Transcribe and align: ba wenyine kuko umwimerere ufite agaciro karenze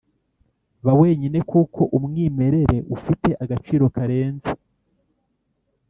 ba 0.85 0.93
wenyine 1.01 1.39
kuko 1.51 1.81
umwimerere 1.97 2.77
ufite 2.95 3.29
agaciro 3.43 3.83
karenze 3.95 4.51